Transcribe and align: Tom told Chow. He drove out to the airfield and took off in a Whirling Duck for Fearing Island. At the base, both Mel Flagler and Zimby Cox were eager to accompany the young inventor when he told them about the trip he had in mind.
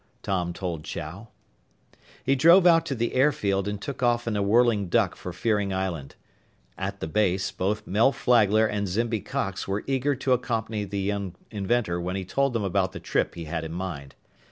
Tom 0.23 0.51
told 0.51 0.83
Chow. 0.83 1.27
He 2.23 2.35
drove 2.35 2.65
out 2.65 2.87
to 2.87 2.95
the 2.95 3.13
airfield 3.13 3.67
and 3.67 3.79
took 3.79 4.01
off 4.01 4.27
in 4.27 4.35
a 4.35 4.41
Whirling 4.41 4.89
Duck 4.89 5.15
for 5.15 5.31
Fearing 5.31 5.71
Island. 5.71 6.15
At 6.75 7.01
the 7.01 7.07
base, 7.07 7.51
both 7.51 7.85
Mel 7.85 8.11
Flagler 8.11 8.65
and 8.65 8.87
Zimby 8.87 9.19
Cox 9.21 9.67
were 9.67 9.83
eager 9.85 10.15
to 10.15 10.33
accompany 10.33 10.85
the 10.85 11.01
young 11.01 11.35
inventor 11.51 12.01
when 12.01 12.15
he 12.15 12.25
told 12.25 12.53
them 12.53 12.63
about 12.63 12.93
the 12.93 12.99
trip 12.99 13.35
he 13.35 13.43
had 13.45 13.63
in 13.63 13.73
mind. 13.73 14.15